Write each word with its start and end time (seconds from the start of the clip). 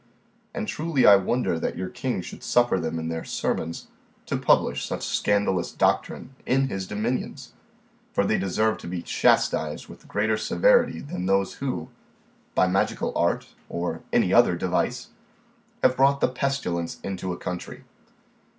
And 0.51 0.67
truly 0.67 1.05
I 1.05 1.15
wonder 1.15 1.59
that 1.59 1.77
your 1.77 1.87
king 1.87 2.21
should 2.23 2.41
suffer 2.41 2.79
them 2.79 2.97
in 2.97 3.09
their 3.09 3.23
sermons 3.23 3.85
to 4.25 4.35
publish 4.35 4.83
such 4.83 5.05
scandalous 5.05 5.71
doctrine 5.71 6.33
in 6.43 6.69
his 6.69 6.87
dominions; 6.87 7.53
for 8.11 8.25
they 8.25 8.39
deserve 8.39 8.79
to 8.79 8.87
be 8.87 9.03
chastised 9.03 9.87
with 9.89 10.07
greater 10.07 10.37
severity 10.37 11.01
than 11.01 11.27
those 11.27 11.53
who, 11.61 11.89
by 12.55 12.65
magical 12.67 13.15
art, 13.15 13.53
or 13.69 14.01
any 14.11 14.33
other 14.33 14.55
device, 14.55 15.09
have 15.83 15.97
brought 15.97 16.19
the 16.19 16.29
pestilence 16.29 16.99
into 17.03 17.31
a 17.31 17.37
country. 17.37 17.83